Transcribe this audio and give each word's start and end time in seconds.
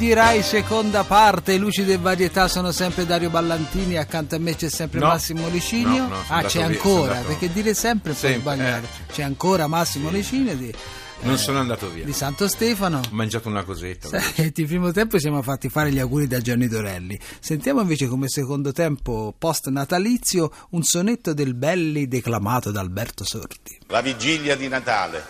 di 0.00 0.14
Rai 0.14 0.42
seconda 0.42 1.04
parte, 1.04 1.58
Lucide 1.58 1.92
e 1.92 1.98
Varietà 1.98 2.48
sono 2.48 2.72
sempre 2.72 3.04
Dario 3.04 3.28
Ballantini, 3.28 3.98
accanto 3.98 4.34
a 4.34 4.38
me 4.38 4.56
c'è 4.56 4.70
sempre 4.70 4.98
No. 4.98 5.08
Massimo 5.08 5.46
Licinio. 5.48 6.04
No, 6.04 6.08
no, 6.08 6.22
ah, 6.28 6.42
c'è 6.42 6.56
via, 6.58 6.66
ancora, 6.68 7.12
andato- 7.16 7.26
perché 7.28 7.52
dire 7.52 7.74
sempre 7.74 8.14
Sempre, 8.14 8.40
sbagliato. 8.40 8.86
eh. 8.86 9.12
C'è 9.12 9.22
ancora 9.22 9.66
Massimo 9.66 10.08
Licinio 10.08 10.56
di, 10.56 10.72
Non 11.20 11.36
sono 11.36 11.58
andato 11.58 11.90
via. 11.90 12.06
di 12.06 12.14
Santo 12.14 12.48
Stefano. 12.48 13.00
Ho 13.00 13.08
mangiato 13.10 13.48
una 13.50 13.62
cosetta. 13.62 14.08
Senti, 14.18 14.62
il 14.62 14.66
primo 14.68 14.90
tempo 14.90 15.18
siamo 15.18 15.42
fatti 15.42 15.68
fare 15.68 15.92
gli 15.92 15.98
auguri 15.98 16.26
da 16.26 16.40
Gianni 16.40 16.66
Dorelli. 16.66 17.20
Sentiamo 17.38 17.82
invece 17.82 18.06
come 18.06 18.26
secondo 18.28 18.72
tempo 18.72 19.34
post 19.36 19.68
natalizio 19.68 20.50
un 20.70 20.82
sonetto 20.82 21.34
del 21.34 21.52
Belli 21.54 22.08
declamato 22.08 22.70
da 22.70 22.80
Alberto 22.80 23.22
Sordi. 23.22 23.78
La 23.88 24.00
vigilia 24.00 24.56
di 24.56 24.66
Natale. 24.66 25.22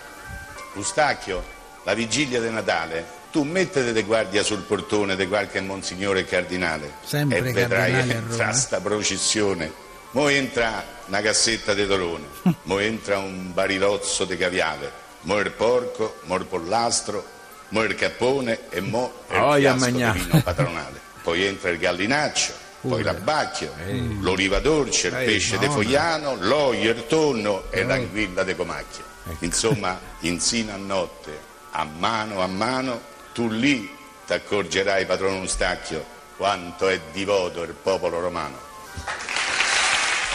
Eustachio, 0.77 1.43
la 1.83 1.95
vigilia 1.95 2.41
di 2.41 2.51
Natale. 2.51 3.19
Tu 3.31 3.43
mettete 3.45 3.93
de 3.93 4.03
guardia 4.03 4.43
sul 4.43 4.63
portone 4.63 5.15
di 5.15 5.29
qualche 5.29 5.61
monsignore 5.61 6.25
cardinale. 6.25 6.95
Sempre 7.05 7.39
e 7.39 7.43
vedrai 7.53 7.93
Roma, 8.01 8.13
entra 8.13 8.53
sta 8.53 8.81
processione. 8.81 9.73
Mo 10.13 10.29
entra 10.29 10.85
una 11.07 11.21
cassetta 11.21 11.73
di 11.73 11.87
dolone, 11.87 12.25
mo 12.65 12.79
entra 12.79 13.19
un 13.19 13.53
barilozzo 13.53 14.25
di 14.25 14.37
caviale, 14.37 14.91
mo 15.23 15.39
il 15.39 15.53
porco, 15.53 16.19
mo 16.25 16.35
il 16.35 16.47
pollastro, 16.47 17.25
mo 17.69 17.83
il 17.83 17.95
cappone 17.95 18.69
e 18.71 18.81
mo 18.81 19.13
il 19.31 19.37
Oh, 19.37 19.57
di 19.57 19.91
vino 19.91 20.43
patronale. 20.43 20.99
Poi 21.23 21.45
entra 21.45 21.71
il 21.71 21.79
gallinaccio, 21.79 22.53
poi 22.81 23.03
l'abbacchio, 23.03 23.75
l'oliva 24.21 24.59
dolce, 24.59 25.09
il 25.09 25.15
Ehi, 25.15 25.27
pesce 25.27 25.59
de 25.59 25.67
no, 25.67 25.73
fogliano, 25.73 26.37
l'oio, 26.41 26.91
il 26.93 27.07
tonno 27.07 27.65
e 27.71 27.85
l'anguilla 27.85 28.43
de 28.43 28.57
comacchio. 28.57 29.05
Ecco. 29.29 29.45
Insomma, 29.45 30.01
insino 30.21 30.73
a 30.73 30.77
notte, 30.77 31.39
a 31.73 31.85
mano 31.85 32.41
a 32.41 32.47
mano, 32.47 33.01
tu 33.33 33.49
lì 33.49 33.89
ti 34.27 34.33
accorgerai, 34.33 35.07
padrone 35.07 35.39
Eustachio, 35.39 36.05
quanto 36.37 36.89
è 36.89 37.01
divoto 37.13 37.63
il 37.63 37.73
popolo 37.75 38.21
romano. 38.21 38.57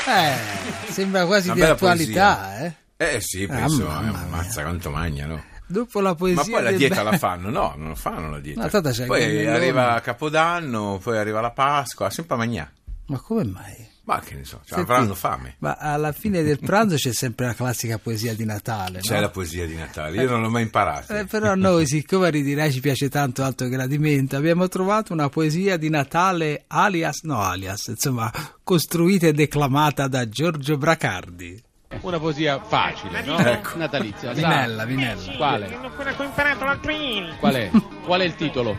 Eh, 0.07 0.91
sembra 0.91 1.25
quasi 1.25 1.47
Una 1.47 1.55
di 1.55 1.61
bella 1.61 1.73
attualità, 1.73 2.57
eh. 2.59 2.73
Eh 2.97 3.19
sì, 3.21 3.43
Ah, 3.49 3.55
penso, 3.55 3.81
eh, 3.81 4.01
mia. 4.01 4.19
ammazza 4.19 4.61
quanto 4.61 4.89
mangiano. 4.91 5.43
Dopo 5.67 5.99
la 5.99 6.13
poesia 6.13 6.43
Ma 6.43 6.49
poi 6.49 6.63
la 6.63 6.69
del 6.69 6.77
dieta 6.77 7.03
Be- 7.03 7.09
la 7.11 7.17
fanno? 7.17 7.49
No, 7.49 7.73
non 7.75 7.87
lo 7.89 7.95
fanno 7.95 8.29
la 8.29 8.39
dieta. 8.39 8.61
Ma 8.61 8.67
tanto 8.69 8.89
c'è 8.91 9.01
il 9.01 9.07
poi 9.07 9.47
arriva 9.47 9.99
Capodanno, 10.01 10.99
poi 11.01 11.17
arriva 11.17 11.41
la 11.41 11.49
Pasqua, 11.51 12.09
sempre 12.11 12.35
a 12.35 12.37
mangiare. 12.37 12.71
Ma 13.07 13.19
come 13.19 13.43
mai? 13.45 13.89
Ma 14.05 14.19
che 14.19 14.35
ne 14.35 14.43
so, 14.43 14.61
cioè, 14.63 14.77
Senti, 14.77 14.91
avranno 14.91 15.15
fame. 15.15 15.55
Ma 15.59 15.77
alla 15.79 16.11
fine 16.11 16.43
del 16.43 16.59
pranzo 16.59 16.95
c'è 16.95 17.11
sempre 17.11 17.47
la 17.47 17.53
classica 17.55 17.97
poesia 17.97 18.35
di 18.35 18.45
Natale, 18.45 18.99
C'è 18.99 19.15
no? 19.15 19.21
la 19.21 19.29
poesia 19.29 19.65
di 19.65 19.75
Natale, 19.75 20.21
io 20.21 20.29
non 20.29 20.41
l'ho 20.41 20.49
mai 20.49 20.61
imparata. 20.61 21.19
Eh, 21.19 21.25
però 21.25 21.51
a 21.51 21.55
noi, 21.55 21.87
siccome 21.87 22.29
ridirai 22.29 22.71
ci 22.71 22.81
piace 22.81 23.09
tanto 23.09 23.43
Alto 23.43 23.67
Gradimento, 23.67 24.35
abbiamo 24.35 24.67
trovato 24.67 25.11
una 25.11 25.27
poesia 25.29 25.77
di 25.77 25.89
Natale 25.89 26.65
alias, 26.67 27.21
no 27.23 27.41
alias, 27.41 27.87
insomma, 27.87 28.31
costruita 28.63 29.25
e 29.25 29.33
declamata 29.33 30.07
da 30.07 30.29
Giorgio 30.29 30.77
Bracardi. 30.77 31.63
Una 32.01 32.19
poesia 32.19 32.61
facile, 32.61 33.23
no? 33.23 33.37
Ecco. 33.39 33.77
Natalizia. 33.77 34.33
Vinella, 34.33 34.85
Vinella. 34.85 35.35
Quale? 35.35 35.67
Quello 35.67 35.91
quello 35.95 36.15
che 36.15 36.21
ho 36.21 36.25
imparato 36.25 36.65
l'altro 36.65 36.91
ieri. 36.91 37.35
Qual 37.39 37.53
è? 37.53 37.71
Qual 38.03 38.21
è 38.21 38.23
il 38.25 38.35
titolo? 38.35 38.77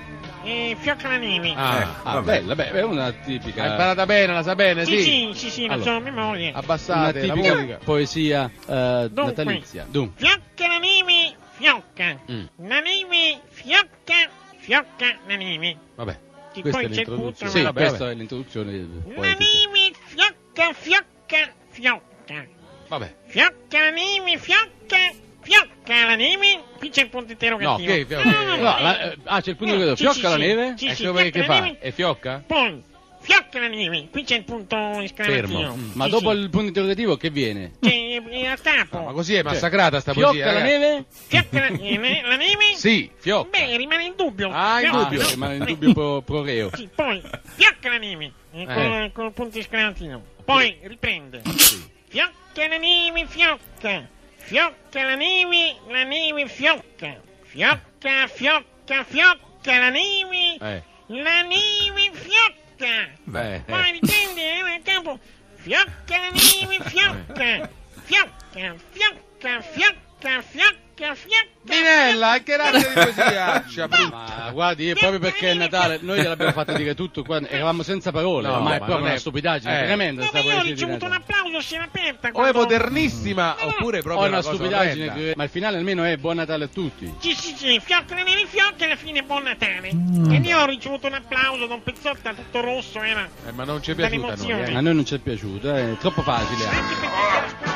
Eh, 0.49 0.77
Fiocca 0.79 1.09
la 1.09 1.17
neve. 1.17 1.53
Ah, 1.57 1.81
Ecco, 1.81 2.09
ah, 2.09 2.13
vabbè. 2.15 2.41
bella, 2.41 2.55
beh, 2.55 2.71
è 2.71 2.83
una 2.85 3.11
tipica. 3.11 3.63
L'hai 3.63 3.71
imparata 3.73 4.07
bene, 4.07 4.33
la 4.33 4.43
sa 4.45 4.55
bene, 4.55 4.85
sì, 4.85 4.99
sì? 4.99 5.03
sì, 5.03 5.31
sì, 5.35 5.51
sì, 5.51 5.67
lo 5.67 5.73
Allora, 5.73 5.91
so 5.91 5.97
a 5.97 6.01
memoria. 6.01 6.49
Una 6.51 6.59
Abbassate 6.59 7.27
la 7.27 7.33
tipica 7.35 7.55
musica. 7.55 7.79
poesia 7.83 8.51
eh, 8.69 9.09
Dunque. 9.11 9.25
natalizia. 9.25 9.87
Dunque. 9.89 10.25
Fiocca 10.25 10.67
la 10.69 10.79
neve, 10.79 11.35
fiocca. 11.59 12.21
Mm. 12.31 12.45
La 12.69 12.81
neve, 12.81 13.41
fiocca, 13.49 14.15
fiocca 14.59 15.17
la 15.27 15.35
neve. 15.37 15.77
Vabbè. 15.97 16.19
Che 16.53 16.61
Questa 16.61 16.79
poi 16.81 16.87
è 16.87 16.95
c'è 16.95 17.01
il 17.03 17.07
l'introduzione. 17.09 17.51
punto, 17.53 17.59
Sì, 17.59 17.63
ma- 17.65 17.73
questa 17.73 18.11
è 18.11 18.15
l'introduzione 18.15 18.73
La 18.73 19.23
neve, 19.35 19.93
fiocca, 20.05 20.73
fiocca, 20.73 21.53
fiocca. 21.71 22.47
Vabbè. 22.89 23.15
Fiocca 23.27 23.79
la 23.81 23.91
neve, 23.91 24.39
fiocca, 24.39 24.97
fiocca 25.87 26.07
la 26.07 26.15
neve. 26.17 26.63
Qui 26.79 26.91
c'è 26.91 27.03
il 27.03 27.09
punto 27.09 27.27
No, 27.27 27.33
interrogativo. 27.33 27.93
che 27.93 28.05
fiocca? 28.07 28.31
No, 28.31 28.43
no, 28.45 28.45
No, 28.45 28.57
no, 28.57 28.63
la- 28.81 29.01
eh, 29.13 29.17
ah, 29.25 29.41
c'è 29.41 29.51
il 29.51 29.57
punto 29.57 29.75
No, 29.77 29.81
che 29.85 29.89
sì, 29.91 29.97
fiocca 29.97 30.15
sì, 30.15 30.23
la 30.23 30.37
neve? 30.37 30.75
Sì, 30.77 30.87
e 30.87 30.95
sì, 30.95 31.03
che 31.05 31.13
fiocca 31.13 31.39
la 31.39 31.45
fa? 31.45 31.61
neve. 31.61 31.79
E 31.81 31.93
fiocca? 31.93 32.43
Poi, 32.47 32.83
fiocca 33.21 33.59
la 33.61 33.69
neve. 33.69 34.09
Qui 34.11 34.25
c'è 34.25 34.37
il 34.37 34.45
punto 34.45 34.77
esclamativo. 35.01 35.47
Fermo. 35.59 35.77
Ma 35.95 36.05
Sì, 36.05 36.11
dopo 36.11 36.31
sì. 36.33 36.37
il 36.39 36.51
punto 36.51 36.67
interrogativo 36.69 37.17
che 37.17 37.31
viene? 37.31 37.73
C'è 37.81 37.89
eh, 37.91 38.47
a 38.47 38.57
capo. 38.57 39.01
Ma 39.03 39.13
così 39.13 39.35
è 39.35 39.43
Cioè, 39.43 39.53
massacrata 39.53 40.01
sta 40.01 40.13
Fiocca 40.13 40.29
poesia. 40.31 40.47
la 40.47 40.53
ragazzi. 40.59 40.79
neve? 40.79 41.05
Fiocca 41.09 41.59
la, 41.59 41.67
eh, 41.67 42.23
la 42.23 42.37
neve? 42.37 42.65
Sì, 42.75 43.11
fiocca. 43.17 43.49
Beh, 43.59 43.77
rimane 43.77 44.05
in 44.05 44.13
dubbio. 44.17 44.51
Ah, 44.53 44.81
in 44.81 44.89
Fiocca, 44.91 45.03
dubbio, 45.09 45.23
no? 45.23 45.37
ma 45.37 45.53
in 45.55 45.65
dubbio 45.65 45.93
pro, 45.93 46.21
pro 46.23 46.43
reo. 46.43 46.71
Sì, 46.75 46.89
poi, 46.95 47.23
fiocca 47.55 47.89
la 47.89 47.99
neve. 47.99 48.33
eh, 48.53 48.65
Con, 48.65 48.77
Eh. 48.77 49.11
con 49.13 49.25
il 49.27 49.33
punto 49.33 49.59
esclamativo. 49.59 50.23
Poi, 50.45 50.77
riprende. 50.83 51.43
Fiocca 52.09 52.69
la 52.69 52.77
neve, 52.79 53.27
fiocca. 53.27 54.09
Fiocca 54.47 55.03
la 55.05 55.17
neve, 55.17 55.77
la 55.89 56.05
neve 56.05 56.47
fiocca. 56.47 57.17
Fiocca, 57.43 58.29
fiocca, 58.29 59.03
fiocca 59.05 59.79
la 59.81 59.91
neve. 59.91 60.57
Eh. 60.61 60.83
La 61.09 61.43
neve 61.43 62.13
fiocca. 62.13 63.11
Beh, 63.25 63.63
Poi 63.67 63.91
riprende, 63.91 64.41
eh, 64.41 64.75
a 64.77 64.81
capo. 64.85 65.19
Fiocca 65.57 66.17
la 66.17 66.31
neve. 66.31 66.79
Fiocca, 66.85 67.69
fiocca, 68.05 68.77
fiocca, 68.93 69.63
fiocca, 69.63 70.43
fiocca. 70.43 70.86
Minella, 71.69 72.39
che 72.43 72.57
razza 72.57 72.79
di 72.79 72.95
poesia? 72.95 73.65
Ma 74.11 74.51
guardi, 74.53 74.89
è 74.89 74.95
proprio 74.95 75.19
perché 75.19 75.51
è 75.51 75.55
Natale, 75.55 75.99
noi 76.01 76.19
gliel'abbiamo 76.21 76.53
fatto 76.53 76.73
dire 76.73 76.95
tutto, 76.95 77.23
qua, 77.23 77.41
eravamo 77.47 77.83
senza 77.83 78.13
parole, 78.13 78.49
No, 78.49 78.61
ma 78.61 78.77
è 78.77 78.79
ma 78.79 78.85
proprio 78.87 79.05
una 79.07 79.15
è- 79.15 79.19
stupidaggine 79.19 79.83
eh. 79.83 79.85
tremenda 79.85 80.23
No, 80.23 80.29
sta 80.29 80.39
ma 80.43 80.45
io 80.53 80.59
ho 80.59 80.63
ricevuto 80.63 81.05
un 81.05 81.13
applauso 81.13 81.57
a 81.57 81.61
scena 81.61 81.85
aperta. 81.85 82.29
O 82.29 82.31
è 82.31 82.33
quando- 82.33 82.59
modernissima 82.61 83.57
oppure 83.61 83.99
O 83.99 84.03
proprio 84.03 84.25
è 84.25 84.29
una 84.29 84.37
cosa 84.39 84.55
stupidaggine, 84.55 85.13
che- 85.13 85.33
ma 85.37 85.45
il 85.45 85.51
finale 85.51 85.77
almeno 85.77 86.03
è 86.05 86.17
Buon 86.17 86.37
Natale 86.37 86.65
a 86.65 86.69
tutti. 86.69 87.13
Sì, 87.19 87.35
sì, 87.35 87.55
sì, 87.57 87.81
fiocca 87.85 88.15
la 88.15 88.23
neve 88.23 88.47
fiocca 88.47 88.83
e 88.83 88.85
alla 88.87 88.97
fine 88.97 89.23
buon 89.23 89.43
Natale. 89.43 89.91
Mm. 89.93 90.31
E 90.33 90.37
io 90.39 90.59
ho 90.61 90.67
ricevuto 90.67 91.09
un 91.09 91.15
applauso 91.15 91.67
da 91.67 91.75
un 91.75 91.83
pezzotta 91.83 92.33
tutto 92.33 92.61
rosso, 92.63 93.03
era. 93.03 93.29
Eh, 93.47 93.53
ma 93.53 93.65
non 93.65 93.83
ci 93.83 93.91
è 93.91 93.95
piaciuta 93.95 94.17
a 94.17 94.21
noi, 94.31 94.37
Dall'emozione. 94.37 94.75
A 94.77 94.79
eh. 94.79 94.83
noi 94.83 94.95
non 94.95 95.05
ci 95.05 95.15
è 95.15 95.19
piaciuto, 95.19 95.75
è 95.75 95.97
troppo 95.99 96.23
facile. 96.23 96.65
eh. 96.65 96.69
Anche 96.69 96.95
perché 97.01 97.76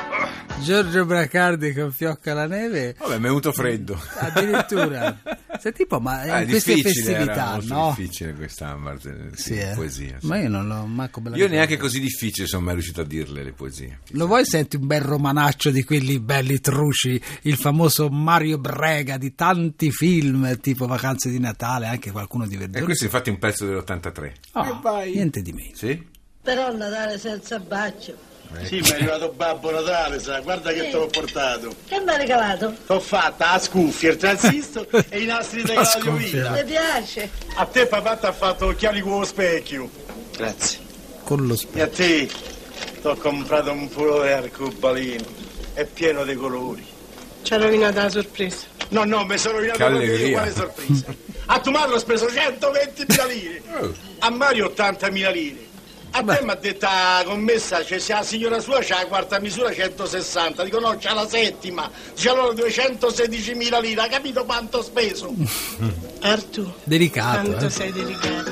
Giorgio 0.62 1.06
Bracardi 1.06 1.72
con 1.72 1.90
Fiocca 1.90 2.34
la 2.34 2.46
neve, 2.46 2.94
Vabbè, 2.98 3.12
mi 3.12 3.18
è 3.18 3.20
venuto 3.28 3.50
freddo. 3.52 3.98
addirittura. 4.18 5.18
Senti 5.60 5.82
un 5.82 5.88
po', 5.88 6.00
ma 6.00 6.20
Ah, 6.20 6.40
in 6.40 6.46
è 6.46 6.50
queste 6.50 6.74
difficile, 6.74 7.10
era 7.10 7.18
festività, 7.24 7.50
molto 7.52 7.74
no? 7.74 7.94
difficile 7.96 8.32
questa 8.34 8.76
Martin- 8.76 9.30
sì, 9.34 9.42
Sì, 9.42 9.58
eh. 9.58 9.72
poesia. 9.74 10.16
sì. 10.20 10.26
Ma 10.26 10.38
io 10.38 10.48
non 10.48 10.66
l'ho 10.66 10.86
manco 10.86 11.20
bella 11.20 11.36
Io 11.36 11.48
neanche 11.48 11.76
così 11.76 12.00
difficile 12.00 12.46
sono 12.46 12.62
mai 12.64 12.74
riuscito 12.74 13.00
a 13.02 13.04
dirle 13.04 13.42
le 13.42 13.52
poesie. 13.52 14.00
Lo 14.12 14.26
vuoi 14.26 14.44
senti 14.46 14.76
un 14.76 14.86
bel 14.86 15.02
romanaccio 15.02 15.70
di 15.70 15.82
quelli 15.84 16.18
belli 16.18 16.60
truci, 16.60 17.20
il 17.42 17.56
famoso 17.56 18.08
Mario 18.08 18.58
Brega 18.58 19.16
di 19.18 19.34
tanti 19.34 19.90
film, 19.90 20.58
tipo 20.60 20.86
Vacanze 20.86 21.28
di 21.30 21.38
Natale, 21.38 21.86
anche 21.86 22.10
qualcuno 22.10 22.46
di 22.46 22.54
E 22.54 22.58
Verdone. 22.58 22.84
questo 22.84 23.04
infatti 23.04 23.28
è 23.28 23.32
un 23.32 23.38
pezzo 23.38 23.66
dell'83. 23.66 24.32
Ah, 24.52 25.02
niente 25.04 25.42
di 25.42 25.52
meno. 25.52 25.70
Sì? 25.74 26.06
Però 26.42 26.74
Natale 26.74 27.18
senza 27.18 27.58
bacio. 27.58 28.28
Sì, 28.62 28.80
mi 28.80 28.88
è 28.88 28.92
arrivato 28.94 29.28
Babbo 29.30 29.70
Natale, 29.70 30.18
sa, 30.20 30.40
guarda 30.40 30.72
che 30.72 30.84
Sì. 30.84 30.90
te 30.90 30.96
l'ho 30.96 31.06
portato. 31.06 31.74
Che 31.86 32.00
mi 32.00 32.10
ha 32.10 32.16
regalato? 32.16 32.74
T'ho 32.86 33.00
fatta 33.00 33.52
la 33.52 33.58
scuffia, 33.58 34.10
il 34.10 34.16
transistor 34.16 34.86
e 35.08 35.20
i 35.20 35.24
nastri 35.26 35.62
di 35.62 35.72
La 35.72 35.82
radio 35.82 36.00
scuffia. 36.00 36.50
Mi 36.50 36.64
piace. 36.64 37.30
A 37.54 37.64
te 37.66 37.86
papà 37.86 38.16
ti 38.16 38.26
ha 38.26 38.32
fatto 38.32 38.66
occhiali 38.66 39.00
con 39.00 39.20
lo 39.20 39.24
specchio. 39.24 39.88
Grazie. 40.36 40.78
Con 41.24 41.46
lo 41.46 41.54
E 41.54 41.56
specchio. 41.56 41.84
a 41.84 41.88
te 41.88 42.28
t'ho 43.02 43.14
comprato 43.16 43.70
un 43.72 43.88
pullover 43.88 44.32
arcobaleno. 44.42 45.24
È 45.72 45.84
pieno 45.84 46.24
di 46.24 46.34
colori. 46.34 46.84
Ci 47.42 47.54
ha 47.54 47.56
rovinato 47.56 48.00
la 48.00 48.08
sorpresa. 48.10 48.66
No, 48.88 49.04
no, 49.04 49.24
mi 49.24 49.38
sono 49.38 49.54
rovinato 49.56 49.78
quale 49.78 50.52
sorpresa. 50.52 51.04
A 51.46 51.58
tua 51.60 51.72
madre 51.72 51.94
ho 51.94 51.98
speso 51.98 52.26
120.000 52.26 53.26
lire. 53.26 53.62
Oh. 53.80 53.92
A 54.20 54.30
Mario 54.30 54.72
80.000 54.76 55.32
lire. 55.32 55.68
A 56.12 56.22
te 56.22 56.40
mi 56.42 56.50
ha 56.50 56.54
detto 56.54 56.86
la 56.86 57.22
commessa, 57.24 57.84
cioè, 57.84 57.98
se 57.98 58.12
la 58.12 58.22
signora 58.22 58.60
sua 58.60 58.80
c'ha 58.80 59.02
la 59.02 59.06
quarta 59.06 59.38
misura 59.38 59.72
160, 59.72 60.64
dico 60.64 60.80
no, 60.80 60.96
c'ha 60.98 61.14
la 61.14 61.28
settima, 61.28 61.90
dice 62.14 62.28
allora 62.28 62.52
216.000 62.54 63.80
lire, 63.80 64.00
ha 64.00 64.08
capito 64.08 64.44
quanto 64.44 64.78
ho 64.78 64.82
speso? 64.82 65.32
Artù, 66.20 66.70
Delicato, 66.84 67.48
quanto 67.48 67.66
eh. 67.66 67.70
sei 67.70 67.92
delicato. 67.92 68.50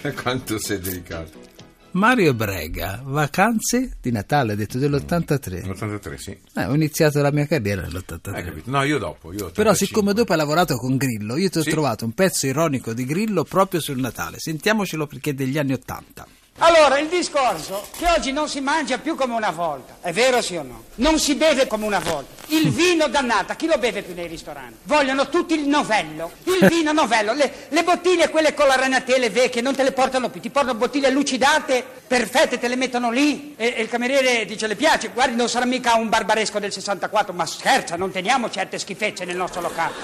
Quanto 0.22 0.58
sei 0.58 0.80
delicato. 0.80 1.49
Mario 1.92 2.34
Brega, 2.34 3.00
Vacanze 3.04 3.96
di 4.00 4.12
Natale, 4.12 4.52
ha 4.52 4.56
detto 4.56 4.78
dell'83. 4.78 5.66
L'83, 5.66 6.14
sì. 6.16 6.38
Eh, 6.54 6.64
ho 6.66 6.74
iniziato 6.74 7.20
la 7.20 7.32
mia 7.32 7.46
carriera 7.46 7.82
Hai 7.82 7.88
nell'83. 7.92 8.44
capito? 8.44 8.70
No, 8.70 8.82
io 8.84 8.98
dopo. 8.98 9.32
Io 9.32 9.50
Però 9.50 9.70
85. 9.70 9.76
siccome 9.86 10.12
dopo 10.12 10.30
hai 10.32 10.38
lavorato 10.38 10.76
con 10.76 10.96
Grillo, 10.96 11.36
io 11.36 11.48
ti 11.48 11.58
ho 11.58 11.62
Sì. 11.62 11.70
trovato 11.70 12.04
un 12.04 12.12
pezzo 12.12 12.46
ironico 12.46 12.92
di 12.92 13.04
Grillo 13.04 13.42
proprio 13.42 13.80
sul 13.80 13.98
Natale. 13.98 14.36
Sentiamocelo 14.38 15.06
perché 15.08 15.30
è 15.30 15.34
degli 15.34 15.58
anni 15.58 15.72
Ottanta. 15.72 16.26
Allora, 16.62 16.98
il 16.98 17.08
discorso 17.08 17.88
che 17.96 18.06
oggi 18.14 18.32
non 18.32 18.46
si 18.46 18.60
mangia 18.60 18.98
più 18.98 19.14
come 19.14 19.32
una 19.32 19.50
volta, 19.50 19.96
è 20.02 20.12
vero 20.12 20.42
sì 20.42 20.56
o 20.56 20.62
no? 20.62 20.84
Non 20.96 21.18
si 21.18 21.34
beve 21.34 21.66
come 21.66 21.86
una 21.86 22.00
volta. 22.00 22.44
Il 22.48 22.68
vino 22.70 23.08
dannata, 23.08 23.56
chi 23.56 23.66
lo 23.66 23.78
beve 23.78 24.02
più 24.02 24.12
nei 24.12 24.26
ristoranti? 24.26 24.76
Vogliono 24.82 25.30
tutti 25.30 25.54
il 25.54 25.66
novello. 25.66 26.32
Il 26.44 26.68
vino 26.68 26.92
novello, 26.92 27.32
le, 27.32 27.66
le 27.70 27.82
bottiglie 27.82 28.28
quelle 28.28 28.52
con 28.52 28.66
la 28.66 28.76
ragnatele 28.76 29.30
vecchie 29.30 29.62
non 29.62 29.74
te 29.74 29.82
le 29.82 29.92
portano 29.92 30.28
più, 30.28 30.38
ti 30.38 30.50
portano 30.50 30.76
bottiglie 30.76 31.08
lucidate, 31.08 31.82
perfette, 32.06 32.58
te 32.58 32.68
le 32.68 32.76
mettono 32.76 33.10
lì 33.10 33.54
e, 33.56 33.72
e 33.78 33.80
il 33.80 33.88
cameriere 33.88 34.44
dice 34.44 34.66
le 34.66 34.76
piace, 34.76 35.08
guardi 35.14 35.36
non 35.36 35.48
sarà 35.48 35.64
mica 35.64 35.94
un 35.94 36.10
barbaresco 36.10 36.58
del 36.58 36.72
64, 36.72 37.32
ma 37.32 37.46
scherza, 37.46 37.96
non 37.96 38.10
teniamo 38.10 38.50
certe 38.50 38.78
schifezze 38.78 39.24
nel 39.24 39.36
nostro 39.36 39.62
locale. 39.62 39.94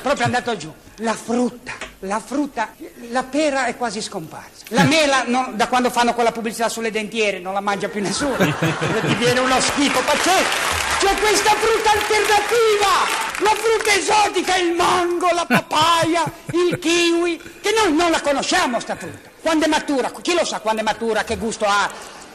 Proprio 0.00 0.22
è 0.22 0.26
andato 0.26 0.56
giù. 0.56 0.72
La 0.98 1.14
frutta, 1.14 1.72
la 2.06 2.20
frutta, 2.20 2.74
la 3.10 3.22
pera 3.22 3.66
è 3.66 3.76
quasi 3.76 4.00
scomparsa. 4.00 4.64
La 4.68 4.84
mela, 4.84 5.24
no, 5.26 5.52
da 5.54 5.68
quando 5.68 5.90
fanno 5.90 6.14
quella 6.14 6.32
pubblicità 6.32 6.68
sulle 6.68 6.90
dentiere, 6.90 7.38
non 7.38 7.52
la 7.52 7.60
mangia 7.60 7.88
più 7.88 8.00
nessuno. 8.00 8.36
Ti 8.36 9.14
viene 9.16 9.40
uno 9.40 9.60
schifo 9.60 10.00
pazzesco. 10.00 10.82
C'è 10.98 11.14
questa 11.18 11.50
frutta 11.50 11.90
alternativa, 11.90 12.92
la 13.40 13.54
frutta 13.54 13.92
esotica, 13.94 14.56
il 14.56 14.74
mango, 14.74 15.28
la 15.32 15.44
papaya, 15.44 16.24
il 16.52 16.78
kiwi, 16.78 17.40
che 17.60 17.72
noi 17.76 17.94
non 17.94 18.10
la 18.10 18.20
conosciamo 18.20 18.80
sta 18.80 18.96
frutta. 18.96 19.30
Quando 19.42 19.66
è 19.66 19.68
matura, 19.68 20.10
chi 20.22 20.32
lo 20.32 20.44
sa 20.44 20.60
quando 20.60 20.80
è 20.80 20.84
matura, 20.84 21.24
che 21.24 21.36
gusto 21.36 21.66
ha? 21.66 21.90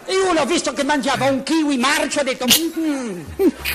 E 0.10 0.16
uno, 0.28 0.44
visto 0.46 0.74
che 0.74 0.84
mangiava 0.84 1.26
un 1.26 1.44
kiwi 1.44 1.78
marcio, 1.78 2.22
ha 2.22 2.24
detto, 2.24 2.46
"Mm, 2.48 3.22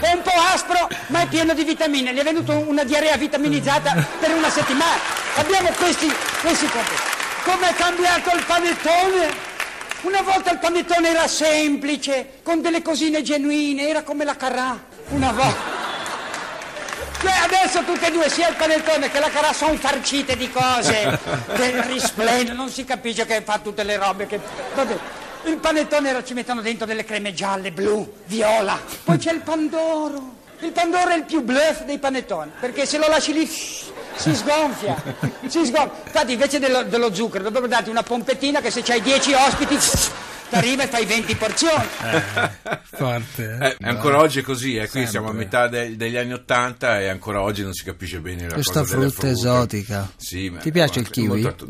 è 0.01 0.13
un 0.15 0.23
po' 0.23 0.33
aspro, 0.53 0.89
ma 1.07 1.21
è 1.21 1.27
pieno 1.29 1.55
di 1.55 1.63
vitamine. 1.63 2.13
Gli 2.13 2.19
è 2.19 2.25
venuta 2.25 2.55
una 2.57 2.83
diarrea 2.83 3.17
vitaminizzata 3.17 3.95
per 4.19 4.33
una 4.35 4.51
settimana. 4.51 4.99
Abbiamo 5.37 5.71
questi, 5.79 6.13
questi 6.41 6.67
compiti. 6.67 7.01
Come 7.45 7.69
è 7.69 7.75
cambiato 7.75 8.35
il 8.37 8.45
panettone? 8.45 9.33
Una 10.01 10.23
volta 10.23 10.51
il 10.51 10.59
panettone 10.59 11.11
era 11.11 11.29
semplice, 11.29 12.41
con 12.43 12.61
delle 12.61 12.83
cosine 12.83 13.23
genuine, 13.23 13.87
era 13.89 14.03
come 14.03 14.25
la 14.25 14.37
carrà. 14.37 14.77
Una 15.11 15.31
volta. 15.31 15.83
Cioè 17.21 17.33
adesso 17.45 17.85
tutte 17.85 18.09
e 18.09 18.11
due, 18.11 18.29
sia 18.29 18.49
il 18.49 18.57
panettone 18.57 19.09
che 19.09 19.21
la 19.21 19.31
carrà, 19.31 19.53
sono 19.53 19.77
farcite 19.77 20.37
di 20.37 20.51
cose 20.51 21.17
che 21.55 21.81
risplendono, 21.87 22.57
non 22.57 22.71
si 22.71 22.85
capisce 22.85 23.25
che 23.25 23.41
fa 23.43 23.61
tutte 23.61 23.85
le 23.85 23.97
robe 23.97 24.27
che... 24.27 24.41
Vabbè. 24.75 25.23
Il 25.47 25.57
panettone 25.59 26.09
era- 26.09 26.25
ci 26.25 26.35
mettono 26.35 26.61
dentro 26.61 26.87
delle 26.87 27.05
creme 27.05 27.33
gialle, 27.35 27.71
blu, 27.73 28.11
viola. 28.27 28.79
Poi 29.05 29.19
c'è 29.19 29.33
il 29.33 29.41
pandoro. 29.41 30.33
Il 30.61 30.71
pandoro 30.73 31.11
è 31.11 31.17
il 31.17 31.25
più 31.25 31.43
bluff 31.43 31.83
dei 31.85 31.99
panettoni, 31.99 32.51
perché 32.59 32.87
se 32.87 32.97
lo 32.99 33.07
lasci 33.09 33.33
lì 33.33 33.47
si 33.47 34.35
sgonfia. 34.35 34.95
Si 35.47 35.65
sgonfia. 35.67 35.91
Infatti 36.07 36.33
invece 36.33 36.59
dello, 36.59 36.85
dello 36.85 37.13
zucchero 37.13 37.43
dovrebbero 37.45 37.67
darti 37.73 37.91
una 37.91 38.03
pompettina 38.03 38.61
che 38.61 38.71
se 38.71 38.83
c'hai 38.83 39.03
10 39.03 39.33
ospiti 39.35 39.77
ti 39.77 40.55
arriva 40.55 40.85
e 40.85 40.87
fai 40.87 41.05
20 41.05 41.35
porzioni. 41.37 41.85
Forte. 42.93 43.59
eh? 43.61 43.67
Eh, 43.69 43.77
ancora 43.83 44.19
oggi 44.19 44.39
è 44.39 44.43
così, 44.43 44.77
eh, 44.77 44.89
qui 44.89 45.07
siamo 45.07 45.29
a 45.29 45.33
metà 45.33 45.69
de- 45.69 45.97
degli 45.97 46.17
anni 46.17 46.33
Ottanta 46.33 47.01
e 47.01 47.09
ancora 47.09 47.43
oggi 47.43 47.63
non 47.63 47.73
si 47.73 47.85
capisce 47.85 48.21
bene 48.21 48.47
la 48.49 48.55
Questa 48.55 48.85
frutta 48.85 49.09
frutte. 49.11 49.31
esotica. 49.31 50.11
Sì, 50.17 50.49
ma- 50.51 50.61
Ti 50.61 50.71
piace 50.71 51.01
ma- 51.01 51.07
il 51.07 51.11
kiwi? 51.11 51.41
molto- 51.43 51.67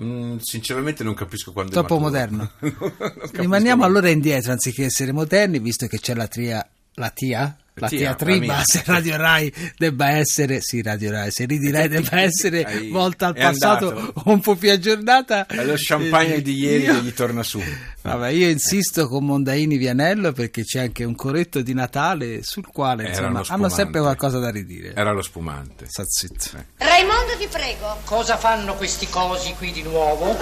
mm, 0.00 0.36
sinceramente 0.38 1.02
non 1.04 1.14
capisco 1.14 1.52
quando 1.52 1.72
è 1.72 1.74
Troppo 1.74 1.98
moderno. 1.98 2.50
Non 2.60 2.94
capisco 2.96 3.40
Rimaniamo 3.40 3.84
allora 3.84 4.08
indietro, 4.08 4.52
anziché 4.52 4.84
essere 4.84 5.12
moderni, 5.12 5.58
visto 5.58 5.86
che 5.86 5.98
c'è 5.98 6.14
la 6.14 6.26
tria... 6.28 6.68
La 6.98 7.10
tia? 7.10 7.54
La 7.78 7.88
Tia, 7.88 8.14
tia 8.14 8.36
mia. 8.38 8.62
se 8.64 8.82
Radio 8.86 9.18
Rai 9.18 9.52
debba 9.76 10.08
essere, 10.12 10.62
sì 10.62 10.80
Radio 10.80 11.10
Rai, 11.10 11.30
se 11.30 11.44
Ridi 11.44 11.70
Rai 11.70 11.88
debba 11.92 12.22
essere 12.22 12.62
Hai- 12.64 12.88
volta 12.88 13.26
al 13.26 13.34
passato 13.34 13.90
andato. 13.90 14.22
un 14.30 14.40
po' 14.40 14.54
più 14.54 14.70
aggiornata. 14.72 15.44
È 15.44 15.62
lo 15.62 15.74
champagne 15.76 16.36
eh, 16.36 16.42
di 16.42 16.54
ieri 16.54 16.84
io- 16.84 16.94
che 16.94 17.02
gli 17.02 17.12
torna 17.12 17.42
su. 17.42 17.62
Vabbè, 18.00 18.28
io 18.30 18.48
insisto 18.48 19.06
con 19.08 19.26
Mondaini 19.26 19.76
Vianello 19.76 20.32
perché 20.32 20.64
c'è 20.64 20.80
anche 20.80 21.04
un 21.04 21.14
corretto 21.14 21.60
di 21.60 21.74
Natale 21.74 22.42
sul 22.42 22.66
quale 22.72 23.08
insomma, 23.08 23.42
hanno 23.46 23.68
sempre 23.68 24.00
qualcosa 24.00 24.38
da 24.38 24.48
ridire. 24.50 24.94
Era 24.94 25.12
lo 25.12 25.20
spumante. 25.20 25.84
Sta 25.86 26.04
zitto. 26.06 26.64
Raimondo, 26.78 27.36
ti 27.38 27.46
prego. 27.46 28.00
Cosa 28.04 28.38
fanno 28.38 28.72
questi 28.76 29.06
cosi 29.10 29.52
qui 29.52 29.70
di 29.72 29.82
nuovo? 29.82 30.34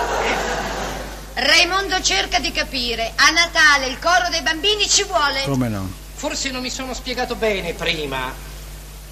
Raimondo 1.35 2.01
cerca 2.01 2.39
di 2.39 2.53
capire. 2.53 3.11
A 3.17 3.31
Natale 3.33 3.89
il 3.89 3.99
coro 3.99 4.29
dei 4.31 4.43
bambini 4.43 4.87
ci 4.87 5.03
vuole. 5.03 5.43
Come 5.47 5.69
no? 5.69 6.03
Forse 6.15 6.51
non 6.51 6.63
mi 6.63 6.71
sono 6.71 6.95
spiegato 6.95 7.35
bene 7.35 7.73
prima. 7.75 8.53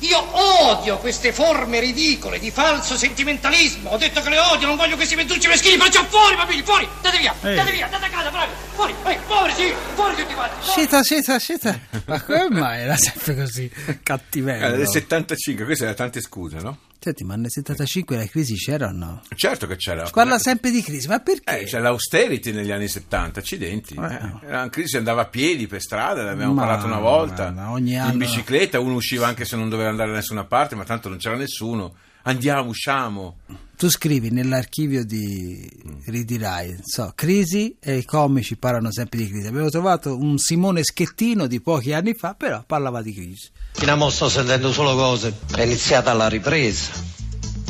Io 0.01 0.19
odio 0.33 0.99
queste 0.99 1.33
forme 1.33 1.79
ridicole 1.79 2.41
di 2.41 2.51
falso 2.51 2.97
sentimentalismo. 2.97 3.91
Ho 3.91 3.97
detto 3.99 4.21
che 4.21 4.31
le 4.31 4.39
odio, 4.39 4.67
non 4.67 4.77
voglio 4.77 4.97
questi 4.97 5.15
ventucci 5.15 5.47
meschini. 5.47 5.77
Faccio 5.77 6.03
fuori, 6.07 6.35
bambini, 6.35 6.63
fuori! 6.63 6.89
Andate 6.97 7.19
via, 7.19 7.33
Ehi. 7.41 7.51
andate 7.51 7.71
via, 7.71 7.85
andate 7.85 8.05
a 8.07 8.09
casa, 8.09 8.31
bravi! 8.31 8.51
Fuori, 8.75 8.95
ehi, 9.05 9.17
fuori, 9.27 9.53
sì, 9.53 9.73
fuori 9.95 10.17
tutti 10.17 10.35
quanti! 10.35 10.55
fuori. 10.61 10.81
Scita, 10.81 11.03
scita, 11.05 11.39
scita. 11.39 11.79
Ma 12.07 12.21
come 12.21 12.49
mai 12.51 12.81
era 12.81 12.97
sempre 12.97 13.37
così 13.37 13.71
Era 13.73 13.99
cattivello? 14.03 14.77
del 14.77 14.89
75, 14.89 15.65
queste 15.65 15.85
erano 15.85 15.99
tante 15.99 16.21
scuse, 16.21 16.57
no? 16.57 16.79
Senti, 17.03 17.25
ma 17.25 17.35
nel 17.35 17.51
75 17.51 18.17
la 18.17 18.27
crisi 18.27 18.55
c'era 18.55 18.87
o 18.87 18.93
no? 18.93 19.23
Certo 19.35 19.67
che 19.67 19.75
c'era. 19.77 20.07
Si 20.07 20.13
parla 20.13 20.39
sempre 20.39 20.71
di 20.71 20.83
crisi, 20.83 21.09
ma 21.09 21.19
perché? 21.19 21.59
Eh, 21.61 21.65
c'è 21.65 21.81
l'austerity 21.81 22.53
negli 22.53 22.71
anni 22.71 22.87
70, 22.87 23.41
accidenti. 23.41 23.95
Eh. 23.95 24.01
Era 24.47 24.61
una 24.61 24.71
crisi, 24.71 24.97
andava 24.97 25.23
a 25.23 25.27
piedi 25.27 25.67
per 25.67 25.81
strada, 25.81 26.23
ne 26.23 26.31
abbiamo 26.31 26.53
Ma- 26.55 26.63
parlato 26.65 26.87
una 26.87 27.01
volta. 27.01 27.51
ma 27.51 27.71
ogni 27.71 27.95
In 27.95 27.99
anno- 28.01 28.17
bicicletta, 28.19 28.79
uno 28.79 28.95
usciva 28.95 29.27
anche 29.27 29.45
se 29.45 29.57
non 29.57 29.69
doveva 29.69 29.89
andare 29.91 30.11
da 30.11 30.17
nessuna 30.17 30.45
parte, 30.45 30.77
ma 30.77 30.85
tanto 30.85 31.09
non 31.09 31.19
c'era 31.19 31.35
nessuno. 31.37 31.95
Andiamo, 32.25 32.71
usciamo. 32.71 33.39
Tu 33.77 33.91
scrivi 33.91 34.31
nell'archivio 34.31 35.05
di 35.05 35.69
Ridi 36.07 36.39
Rai, 36.39 36.79
so, 36.85 37.11
crisi 37.17 37.77
e 37.81 37.97
i 37.97 38.05
comici 38.05 38.57
parlano 38.57 38.93
sempre 38.93 39.19
di 39.19 39.29
crisi. 39.29 39.49
Abbiamo 39.49 39.71
trovato 39.71 40.17
un 40.17 40.39
Simone 40.39 40.85
Schettino 40.85 41.49
di 41.49 41.61
pochi 41.61 41.93
anni 41.93 42.15
fa, 42.15 42.35
però 42.35 42.63
parlava 42.65 43.03
di 43.03 43.13
crisi. 43.13 43.51
In 43.81 43.89
amo 43.91 44.09
sto 44.09 44.29
sentendo 44.29 44.73
solo 44.73 44.95
cose. 44.95 45.35
È 45.53 45.63
iniziata 45.63 46.13
la 46.13 46.29
ripresa. 46.29 46.93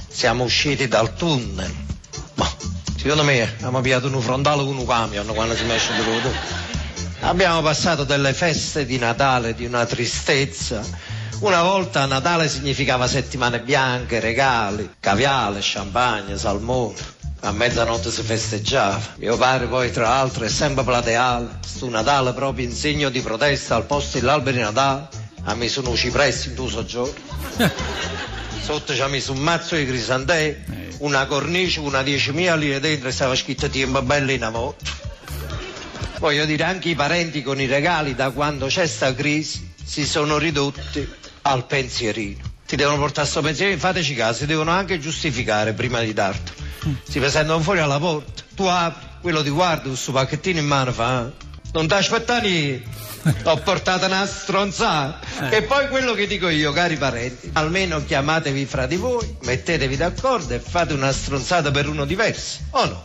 Siamo 0.06 0.44
usciti 0.44 0.86
dal 0.86 1.14
tunnel. 1.16 1.72
Ma 2.34 2.46
secondo 2.94 3.24
me 3.24 3.40
abbiamo 3.42 3.80
pigliato 3.80 4.08
un 4.08 4.20
frontale 4.20 4.64
con 4.64 4.76
un 4.76 4.86
camion 4.86 5.26
quando 5.28 5.54
si 5.54 5.64
mesce 5.64 5.94
di 5.94 6.02
tutto. 6.02 6.30
Abbiamo 7.20 7.62
passato 7.62 8.04
delle 8.04 8.34
feste 8.34 8.84
di 8.84 8.98
Natale 8.98 9.54
di 9.54 9.64
una 9.64 9.86
tristezza. 9.86 10.84
Una 11.42 11.62
volta 11.62 12.06
Natale 12.06 12.48
significava 12.48 13.08
settimane 13.08 13.60
bianche, 13.62 14.20
regali, 14.20 14.88
caviale, 15.00 15.58
champagne, 15.60 16.38
salmone. 16.38 16.94
A 17.40 17.50
mezzanotte 17.50 18.12
si 18.12 18.22
festeggiava. 18.22 19.00
Mio 19.16 19.36
padre 19.36 19.66
poi 19.66 19.90
tra 19.90 20.04
l'altro 20.04 20.44
è 20.44 20.48
sempre 20.48 20.84
plateale. 20.84 21.58
Sto 21.66 21.90
Natale 21.90 22.32
proprio 22.32 22.64
in 22.64 22.72
segno 22.72 23.08
di 23.08 23.20
protesta 23.22 23.74
al 23.74 23.86
posto 23.86 24.20
dell'albero 24.20 24.56
di 24.56 24.62
Natale 24.62 25.08
ha 25.42 25.54
messo 25.56 25.82
un 25.84 25.96
cipresso 25.96 26.50
in 26.50 26.54
due 26.54 26.70
soggiorni. 26.70 27.20
Sotto 28.62 28.94
ci 28.94 29.00
ha 29.00 29.08
messo 29.08 29.32
un 29.32 29.38
mazzo 29.38 29.74
di 29.74 29.84
crisantè, 29.84 30.60
una 30.98 31.26
cornice, 31.26 31.80
una 31.80 32.02
10.000 32.02 32.56
lire 32.56 32.78
dentro 32.78 33.08
e 33.08 33.12
stava 33.12 33.34
scritto 33.34 33.68
tempo 33.68 34.00
bello 34.02 34.30
in 34.30 34.44
amore. 34.44 34.76
Voglio 36.20 36.44
dire, 36.44 36.62
anche 36.62 36.90
i 36.90 36.94
parenti 36.94 37.42
con 37.42 37.60
i 37.60 37.66
regali 37.66 38.14
da 38.14 38.30
quando 38.30 38.66
c'è 38.66 38.86
sta 38.86 39.12
crisi 39.12 39.70
si 39.84 40.06
sono 40.06 40.38
ridotti 40.38 41.20
al 41.42 41.66
pensierino. 41.66 42.50
Ti 42.66 42.76
devono 42.76 42.98
portare 42.98 43.26
sto 43.26 43.42
pensierino, 43.42 43.78
fateci 43.78 44.14
caso, 44.14 44.38
si 44.40 44.46
devono 44.46 44.70
anche 44.70 44.98
giustificare 44.98 45.72
prima 45.74 46.00
di 46.00 46.12
dartelo. 46.12 46.56
Si 47.06 47.18
presentano 47.18 47.60
fuori 47.60 47.80
alla 47.80 47.98
porta, 47.98 48.42
tu 48.54 48.64
apri, 48.64 49.06
quello 49.20 49.42
ti 49.42 49.50
guarda 49.50 49.82
con 49.84 49.96
sto 49.96 50.12
pacchettino 50.12 50.58
in 50.58 50.66
mano 50.66 50.92
fa, 50.92 51.18
"Ah, 51.18 51.30
non 51.72 51.86
ti 51.86 51.94
aspettare 51.94 52.48
niente. 52.48 53.00
Ho 53.44 53.56
portato 53.58 54.06
una 54.06 54.26
stronzata. 54.26 55.48
E 55.50 55.62
poi 55.62 55.88
quello 55.88 56.12
che 56.12 56.26
dico 56.26 56.48
io, 56.48 56.72
cari 56.72 56.96
parenti, 56.96 57.50
almeno 57.54 58.04
chiamatevi 58.04 58.64
fra 58.66 58.86
di 58.86 58.96
voi, 58.96 59.36
mettetevi 59.42 59.96
d'accordo 59.96 60.54
e 60.54 60.58
fate 60.58 60.92
una 60.92 61.12
stronzata 61.12 61.70
per 61.70 61.88
uno 61.88 62.04
diverso. 62.04 62.58
O 62.70 62.84
no? 62.84 63.02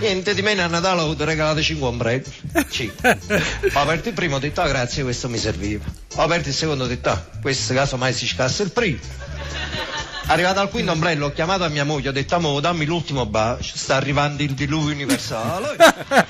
Niente 0.00 0.34
di 0.34 0.42
meno 0.42 0.62
a 0.62 0.66
Natale 0.66 1.00
ho 1.00 1.04
avuto 1.04 1.24
regalato 1.24 1.62
5 1.62 1.86
ombrelli. 1.86 2.24
5. 2.68 3.18
Ho 3.74 3.80
aperto 3.80 4.08
il 4.08 4.14
primo, 4.14 4.36
ho 4.36 4.38
detto, 4.38 4.60
ah, 4.60 4.68
grazie, 4.68 5.02
questo 5.02 5.28
mi 5.28 5.38
serviva. 5.38 5.84
Ho 6.16 6.22
aperto 6.22 6.48
il 6.48 6.54
secondo, 6.54 6.84
ho 6.84 6.86
detto, 6.86 7.10
ah, 7.10 7.24
questo 7.40 7.74
caso 7.74 7.96
mai 7.96 8.12
si 8.12 8.26
scassa 8.26 8.62
il 8.62 8.70
primo. 8.70 8.98
Arrivato 10.30 10.60
al 10.60 10.70
quinto 10.70 10.92
ombrello, 10.92 11.26
ho 11.26 11.32
chiamato 11.32 11.64
a 11.64 11.68
mia 11.68 11.84
moglie, 11.84 12.10
ho 12.10 12.12
detto, 12.12 12.36
amore, 12.36 12.60
dammi 12.60 12.84
l'ultimo 12.84 13.26
bacio, 13.26 13.76
sta 13.76 13.96
arrivando 13.96 14.44
il 14.44 14.52
diluvio 14.54 14.94
universale. 14.94 15.74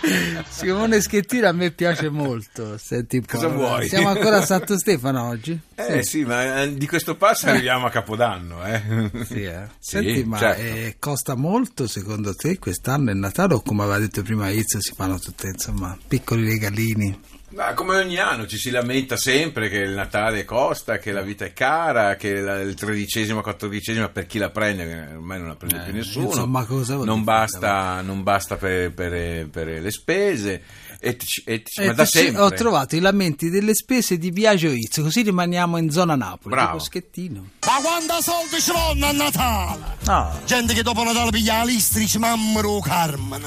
Simone 0.49 1.03
Schettino 1.03 1.47
a 1.47 1.53
me 1.53 1.71
piace 1.71 2.09
molto. 2.09 2.79
Senti 2.79 3.17
un 3.17 3.25
po'. 3.27 3.35
Cosa 3.35 3.49
vuoi? 3.49 3.89
Siamo 3.89 4.09
ancora 4.09 4.39
a 4.39 4.47
Santo 4.47 4.77
Stefano 4.81 5.29
oggi? 5.29 5.61
Eh 5.75 6.03
sì, 6.03 6.25
ma 6.25 6.63
eh, 6.63 6.75
di 6.79 6.87
questo 6.87 7.15
passo 7.17 7.49
arriviamo 7.49 7.85
a 7.85 7.91
Capodanno, 7.91 8.65
eh. 8.65 9.11
Sì, 9.27 9.43
eh. 9.43 9.69
Sì, 9.79 9.97
Senti, 9.97 10.25
ma 10.25 10.39
certo. 10.39 10.63
eh, 10.63 10.97
costa 10.99 11.35
molto 11.35 11.87
secondo 11.87 12.35
te 12.35 12.59
quest'anno 12.59 13.11
il 13.11 13.19
Natale 13.19 13.53
o 13.53 13.61
come 13.61 13.83
aveva 13.83 13.99
detto 13.99 14.23
prima 14.23 14.49
Izzo 14.49 14.81
si 14.81 14.95
fanno 14.95 15.19
tutte 15.19 15.49
insomma 15.49 15.97
piccoli 16.09 16.49
regalini? 16.49 17.21
Ma 17.53 17.75
come 17.75 17.97
ogni 17.97 18.17
anno 18.19 18.47
ci 18.47 18.57
si 18.57 18.71
lamenta 18.71 19.17
sempre 19.17 19.69
che 19.69 19.79
il 19.79 19.91
Natale 19.91 20.45
costa, 20.45 20.99
che 20.99 21.11
la 21.11 21.21
vita 21.23 21.45
è 21.45 21.53
cara, 21.53 22.15
che 22.15 22.41
la- 22.41 22.61
il 22.61 22.75
tredicesima, 22.75 23.41
quattordicesima 23.43 24.09
per 24.09 24.27
chi 24.27 24.39
la 24.39 24.51
prende, 24.51 25.09
ormai 25.15 25.39
non 25.41 25.49
la 25.49 25.57
prende 25.57 25.81
più 25.85 25.93
nessuno, 25.93 26.27
insomma, 26.27 26.65
cosa 26.65 26.95
vuol 26.95 27.07
non 27.07 27.25
basta, 27.25 28.03
non 28.03 28.23
basta 28.23 28.57
per, 28.57 28.93
per- 28.93 29.49
per 29.49 29.67
le 29.81 29.91
spese, 29.91 30.63
etici- 31.01 31.43
etici, 31.45 31.81
Eh, 31.83 31.87
ma 31.87 31.93
da 31.93 32.05
sì, 32.05 32.19
sempre. 32.19 32.43
Ho 32.43 32.51
trovato 32.51 32.95
i 32.95 33.01
lamenti 33.01 33.51
delle 33.51 33.75
spese 33.75 34.17
di 34.17 34.31
Biagio 34.31 34.69
Izzo, 34.69 35.03
così 35.03 35.23
rimaniamo 35.23 35.77
in 35.77 35.91
zona 35.91 36.15
Napoli. 36.15 36.55
Bravo. 36.55 36.71
tipo 36.75 36.85
Schettino. 36.85 37.49
Ma 37.67 37.81
quanta 37.83 38.21
soldi 38.21 38.61
ci 38.61 38.71
vogliono 38.71 39.07
a 39.07 39.13
Natale? 39.13 39.97
No. 40.05 40.41
Gente 40.45 40.73
che 40.73 40.83
dopo 40.85 41.03
Natale 41.03 41.31
piglia 41.31 41.59
la 41.59 41.65
listrice, 41.65 42.19
mammaro 42.21 42.79
Carmen. 42.79 43.43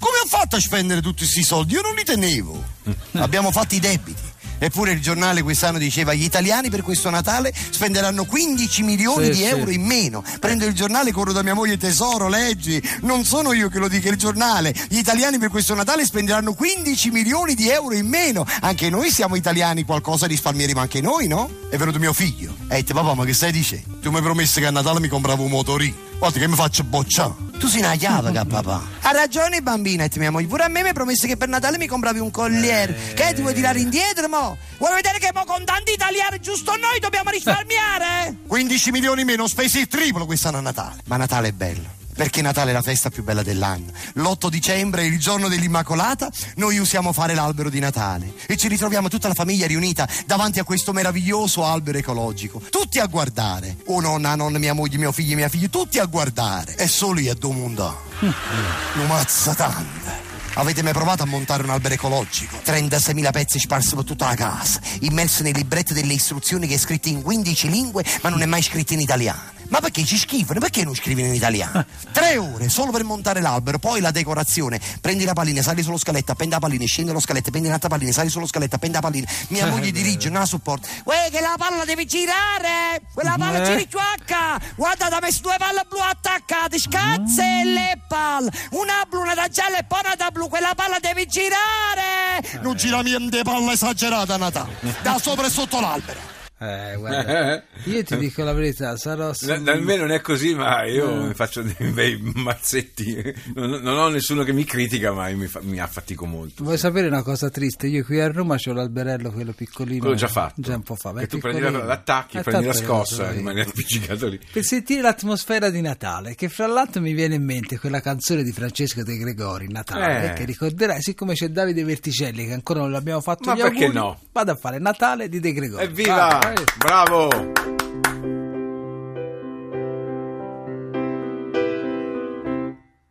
Come 0.00 0.16
ho 0.24 0.26
fatto 0.26 0.56
a 0.56 0.60
spendere 0.60 1.00
tutti 1.00 1.18
questi 1.18 1.42
soldi? 1.44 1.74
Io 1.74 1.82
non 1.82 1.94
li 1.94 2.02
tenevo. 2.04 2.64
Abbiamo 3.20 3.52
fatto 3.52 3.74
i 3.74 3.80
debiti. 3.80 4.28
Eppure 4.62 4.92
il 4.92 5.00
giornale 5.00 5.40
quest'anno 5.40 5.78
diceva 5.78 6.12
gli 6.12 6.22
italiani 6.22 6.68
per 6.68 6.82
questo 6.82 7.08
Natale 7.08 7.50
spenderanno 7.70 8.26
15 8.26 8.82
milioni 8.82 9.24
Sì, 9.26 9.30
di 9.30 9.36
sì. 9.38 9.44
euro 9.44 9.70
in 9.70 9.82
meno. 9.82 10.22
Prendo 10.38 10.66
il 10.66 10.74
giornale, 10.74 11.12
corro 11.12 11.32
da 11.32 11.42
mia 11.42 11.54
moglie 11.54 11.78
tesoro, 11.78 12.28
leggi. 12.28 12.82
Non 13.02 13.24
sono 13.24 13.54
io 13.54 13.70
che 13.70 13.78
lo 13.78 13.88
dico, 13.88 14.08
il 14.08 14.16
giornale. 14.16 14.74
Gli 14.88 14.98
italiani 14.98 15.38
per 15.38 15.48
questo 15.48 15.74
Natale 15.74 16.04
spenderanno 16.04 16.52
15 16.52 17.10
milioni 17.10 17.54
di 17.54 17.70
euro 17.70 17.94
in 17.94 18.06
meno. 18.06 18.44
Anche 18.60 18.90
noi 18.90 19.10
siamo 19.10 19.34
italiani, 19.34 19.84
qualcosa 19.84 20.26
risparmieremo 20.26 20.78
anche 20.80 21.00
noi, 21.00 21.26
no? 21.26 21.48
È 21.70 21.78
venuto 21.78 21.98
mio 21.98 22.12
figlio. 22.12 22.54
E 22.68 22.84
te 22.84 22.92
papà, 22.92 23.14
ma 23.14 23.24
che 23.24 23.32
stai 23.32 23.52
dicendo? 23.52 23.96
Tu 24.02 24.10
mi 24.10 24.16
hai 24.16 24.22
promesso 24.22 24.60
che 24.60 24.66
a 24.66 24.70
Natale 24.70 25.00
mi 25.00 25.08
compravo 25.08 25.42
un 25.42 25.50
motorino. 25.50 25.94
Guarda 26.18 26.38
che 26.38 26.48
mi 26.48 26.54
faccio 26.56 26.84
bocciare. 26.84 27.48
Tu 27.60 27.68
sei 27.68 27.80
una 27.80 27.94
chiave, 27.94 28.32
che 28.32 28.42
papà. 28.46 28.82
Ha 29.02 29.10
ragione, 29.12 29.60
bambina, 29.60 30.04
e 30.04 30.10
mia 30.16 30.30
moglie. 30.30 30.46
Pure 30.46 30.64
a 30.64 30.68
me 30.68 30.80
mi 30.80 30.88
hai 30.88 30.94
promesso 30.94 31.26
che 31.26 31.36
per 31.36 31.48
Natale 31.48 31.76
mi 31.76 31.86
compravi 31.86 32.18
un 32.18 32.30
colliere. 32.30 33.12
Che 33.14 33.34
ti 33.34 33.42
vuoi 33.42 33.52
tirare 33.52 33.78
indietro, 33.78 34.28
mo? 34.30 34.56
Vuoi 34.78 34.94
vedere 34.94 35.18
che 35.18 35.30
mo 35.34 35.44
con 35.44 35.62
tanti 35.66 35.92
italiani 35.92 36.40
giusto 36.40 36.70
noi 36.76 36.98
dobbiamo 37.00 37.28
risparmiare? 37.28 38.34
15 38.46 38.90
milioni 38.92 39.24
meno, 39.24 39.46
spesi 39.46 39.80
il 39.80 39.88
triplo 39.88 40.24
quest'anno 40.24 40.56
a 40.56 40.62
Natale. 40.62 41.02
Ma 41.04 41.18
Natale 41.18 41.48
è 41.48 41.52
bello. 41.52 41.99
Perché 42.14 42.42
Natale 42.42 42.70
è 42.70 42.72
la 42.72 42.82
festa 42.82 43.10
più 43.10 43.22
bella 43.22 43.42
dell'anno. 43.42 43.92
L'8 44.14 44.48
dicembre, 44.48 45.06
il 45.06 45.18
giorno 45.18 45.48
dell'Immacolata, 45.48 46.28
noi 46.56 46.78
usiamo 46.78 47.12
fare 47.12 47.34
l'albero 47.34 47.70
di 47.70 47.78
Natale 47.78 48.32
e 48.46 48.56
ci 48.56 48.68
ritroviamo 48.68 49.08
tutta 49.08 49.28
la 49.28 49.34
famiglia 49.34 49.66
riunita 49.66 50.08
davanti 50.26 50.58
a 50.58 50.64
questo 50.64 50.92
meraviglioso 50.92 51.64
albero 51.64 51.98
ecologico. 51.98 52.60
Tutti 52.70 52.98
a 52.98 53.06
guardare. 53.06 53.76
Oh 53.86 54.00
nonna, 54.00 54.34
nonna, 54.34 54.58
mia 54.58 54.74
moglie, 54.74 54.98
mio 54.98 55.12
figlio, 55.12 55.36
mia 55.36 55.48
figlia, 55.48 55.68
tutti 55.68 55.98
a 55.98 56.04
guardare. 56.04 56.76
E 56.76 56.86
solo 56.86 57.20
io 57.20 57.32
a 57.32 57.36
mondo. 57.52 58.02
Lo 58.20 59.04
mazza 59.06 59.54
tante. 59.54 60.28
Avete 60.54 60.82
mai 60.82 60.92
provato 60.92 61.22
a 61.22 61.26
montare 61.26 61.62
un 61.62 61.70
albero 61.70 61.94
ecologico? 61.94 62.58
36.000 62.64 63.30
pezzi 63.30 63.58
sparsi 63.58 63.94
per 63.94 64.04
tutta 64.04 64.26
la 64.26 64.34
casa, 64.34 64.80
immersi 65.00 65.42
nei 65.42 65.54
libretti 65.54 65.94
delle 65.94 66.12
istruzioni 66.12 66.66
che 66.66 66.74
è 66.74 66.78
scritto 66.78 67.08
in 67.08 67.22
15 67.22 67.70
lingue, 67.70 68.04
ma 68.22 68.28
non 68.30 68.42
è 68.42 68.46
mai 68.46 68.60
scritto 68.60 68.92
in 68.92 69.00
italiano. 69.00 69.59
Ma 69.70 69.80
perché 69.80 70.04
ci 70.04 70.16
schifano? 70.18 70.58
Perché 70.60 70.84
non 70.84 70.94
scrivono 70.94 71.26
in 71.28 71.34
italiano? 71.34 71.84
Tre 72.12 72.36
ore 72.36 72.68
solo 72.68 72.90
per 72.90 73.04
montare 73.04 73.40
l'albero, 73.40 73.78
poi 73.78 74.00
la 74.00 74.10
decorazione. 74.10 74.80
Prendi 75.00 75.24
la 75.24 75.32
pallina, 75.32 75.62
sali 75.62 75.82
sullo 75.82 75.96
scaletta, 75.96 76.32
appendi 76.32 76.52
la 76.54 76.58
pallina, 76.60 76.84
scendi 76.84 77.12
lo 77.12 77.20
scaletta, 77.20 77.50
prendi 77.50 77.68
un'altra 77.68 77.88
pallina, 77.88 78.12
sali 78.12 78.28
sullo 78.28 78.46
scaletta, 78.46 78.76
appendi 78.76 78.96
la 78.96 79.00
pallina. 79.00 79.28
Mia 79.48 79.66
moglie 79.66 79.90
dirige, 79.92 80.28
non 80.28 80.40
la 80.40 80.46
supporta. 80.46 80.88
Uè, 81.04 81.28
che 81.30 81.40
la 81.40 81.54
palla 81.56 81.84
devi 81.84 82.04
girare! 82.06 83.00
Quella 83.14 83.36
palla 83.38 83.62
Eh. 83.62 83.66
ci 83.66 83.74
ricciuacca! 83.74 84.60
Guarda, 84.74 85.06
ha 85.06 85.18
messo 85.20 85.40
due 85.42 85.54
palle 85.58 85.84
blu 85.88 85.98
attaccate, 86.00 86.78
scazze 86.78 87.62
le 87.64 88.00
palle! 88.08 88.50
Una 88.72 89.04
blu, 89.08 89.20
una 89.20 89.34
da 89.34 89.48
gialla 89.48 89.78
e 89.78 89.84
poi 89.84 90.00
una 90.04 90.14
da 90.16 90.30
blu, 90.30 90.48
quella 90.48 90.74
palla 90.74 90.98
devi 91.00 91.26
girare! 91.26 92.60
Non 92.62 92.74
gira 92.76 93.00
niente 93.02 93.42
palla 93.42 93.72
esagerata 93.72 94.36
Natale, 94.36 94.76
da 95.02 95.18
sopra 95.22 95.46
e 95.46 95.50
sotto 95.50 95.80
l'albero. 95.80 96.38
Eh, 96.62 96.94
guarda, 96.96 97.62
io 97.84 98.04
ti 98.04 98.18
dico 98.18 98.44
la 98.44 98.52
verità, 98.52 98.94
sarò... 98.98 99.32
Da, 99.40 99.56
da 99.56 99.74
me 99.76 99.96
non 99.96 100.10
è 100.10 100.20
così, 100.20 100.54
ma 100.54 100.84
io 100.84 101.14
mi 101.28 101.32
faccio 101.32 101.62
dei 101.62 101.88
bei 101.90 102.20
mazzetti. 102.34 103.34
Non, 103.54 103.80
non 103.80 103.96
ho 103.96 104.08
nessuno 104.08 104.42
che 104.42 104.52
mi 104.52 104.64
critica, 104.64 105.12
ma 105.12 105.28
mi, 105.30 105.46
fa- 105.46 105.60
mi 105.62 105.80
affatico 105.80 106.26
molto. 106.26 106.62
Vuoi 106.62 106.76
sapere 106.76 107.06
una 107.06 107.22
cosa 107.22 107.48
triste? 107.48 107.86
Io 107.86 108.04
qui 108.04 108.20
a 108.20 108.30
Roma 108.30 108.56
c'ho 108.56 108.74
l'alberello, 108.74 109.30
quello 109.32 109.52
piccolino. 109.52 110.00
Quello 110.00 110.14
già 110.16 110.28
fatto. 110.28 110.60
Già 110.60 110.74
un 110.74 110.82
po' 110.82 110.96
fa. 110.96 111.14
Che 111.14 111.26
tu 111.28 111.38
prendi 111.38 111.60
la- 111.60 111.66
piccolino. 111.68 111.88
l'attacchi, 111.88 112.36
Eh, 112.36 112.42
prendi 112.42 112.66
la 112.66 112.72
scossa, 112.74 113.30
rimani 113.30 113.60
appiccicato 113.62 114.26
lì. 114.28 114.38
Per 114.52 114.62
sentire 114.62 115.00
l'atmosfera 115.00 115.70
di 115.70 115.80
Natale, 115.80 116.34
che 116.34 116.50
fra 116.50 116.66
l'altro 116.66 117.00
mi 117.00 117.14
viene 117.14 117.36
in 117.36 117.44
mente 117.44 117.78
quella 117.78 118.02
canzone 118.02 118.42
di 118.42 118.52
Francesco 118.52 119.02
De 119.02 119.16
Gregori, 119.16 119.66
Natale, 119.72 120.32
Eh. 120.32 120.34
che 120.34 120.44
ricorderai, 120.44 121.00
siccome 121.00 121.32
c'è 121.32 121.48
Davide 121.48 121.84
Verticelli, 121.84 122.44
che 122.46 122.52
ancora 122.52 122.80
non 122.80 122.90
l'abbiamo 122.90 123.22
fatto 123.22 123.48
Ma 123.48 123.54
gli 123.56 123.60
perché 123.62 123.84
auguri, 123.86 123.92
no? 123.98 124.20
vado 124.32 124.52
a 124.52 124.56
fare 124.56 124.78
Natale 124.78 125.28
di 125.30 125.40
De 125.40 125.52
Gregori. 125.54 125.84
Evviva! 125.84 126.38
Vai, 126.42 126.49
Bravo! 126.78 127.28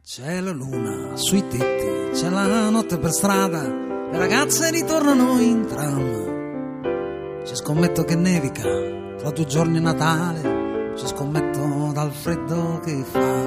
C'è 0.03 0.41
la 0.41 0.51
luna 0.51 1.15
sui 1.15 1.48
tetti, 1.48 2.10
c'è 2.12 2.29
la 2.29 2.69
notte 2.69 2.98
per 2.98 3.12
strada, 3.12 3.62
le 3.62 4.17
ragazze 4.17 4.69
ritornano 4.72 5.39
in 5.39 5.65
tram. 5.67 7.43
Ci 7.46 7.55
scommetto 7.55 8.03
che 8.03 8.15
nevica, 8.15 8.63
tra 9.17 9.29
due 9.29 9.46
giorni 9.46 9.77
è 9.77 9.81
Natale, 9.81 10.96
ci 10.98 11.08
scommetto 11.08 11.91
dal 11.93 12.12
freddo 12.12 12.81
che 12.84 13.03
fa. 13.03 13.43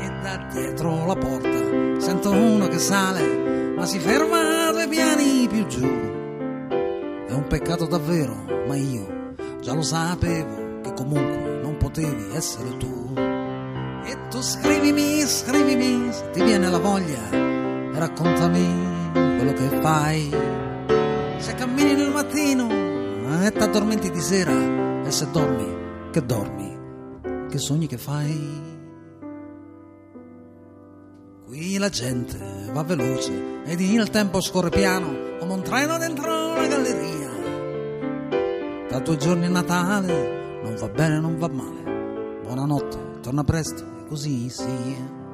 E 0.00 0.08
da 0.22 0.48
dietro 0.52 1.04
la 1.04 1.16
porta 1.16 2.00
sento 2.00 2.30
uno 2.30 2.68
che 2.68 2.78
sale, 2.78 3.74
ma 3.74 3.84
si 3.84 3.98
ferma 3.98 4.70
due 4.70 4.88
piani 4.88 5.46
più 5.48 5.66
giù. 5.66 6.05
Peccato 7.48 7.86
davvero, 7.86 8.34
ma 8.66 8.74
io 8.74 9.34
già 9.60 9.72
lo 9.72 9.82
sapevo 9.82 10.80
che 10.82 10.92
comunque 10.94 11.60
non 11.62 11.76
potevi 11.76 12.34
essere 12.34 12.76
tu. 12.76 13.12
E 13.16 14.28
tu 14.28 14.42
scrivimi, 14.42 15.20
scrivimi, 15.20 16.12
se 16.12 16.30
ti 16.32 16.42
viene 16.42 16.68
la 16.68 16.78
voglia, 16.78 17.30
e 17.30 17.98
raccontami 17.98 19.12
quello 19.12 19.52
che 19.52 19.80
fai. 19.80 20.28
Se 21.38 21.54
cammini 21.54 21.94
nel 21.94 22.10
mattino 22.10 22.68
e 22.68 23.52
ti 23.52 23.58
addormenti 23.58 24.10
di 24.10 24.20
sera, 24.20 25.04
e 25.04 25.10
se 25.10 25.30
dormi, 25.30 26.10
che 26.10 26.26
dormi, 26.26 26.78
che 27.48 27.58
sogni 27.58 27.86
che 27.86 27.96
fai. 27.96 28.74
Qui 31.46 31.78
la 31.78 31.88
gente 31.90 32.38
va 32.72 32.82
veloce 32.82 33.62
ed 33.64 33.80
il 33.80 34.10
tempo 34.10 34.40
scorre 34.40 34.68
piano 34.68 35.38
come 35.38 35.52
un 35.52 35.62
treno 35.62 35.96
dentro 35.96 36.52
una 36.52 36.66
galleria. 36.66 36.85
Tra 38.96 39.04
due 39.04 39.18
giorni 39.18 39.44
è 39.44 39.48
Natale, 39.50 40.62
non 40.62 40.74
va 40.74 40.88
bene, 40.88 41.20
non 41.20 41.36
va 41.36 41.48
male. 41.48 42.40
Buonanotte, 42.44 43.20
torna 43.20 43.44
presto 43.44 43.84
così 44.08 44.48
sia. 44.48 45.25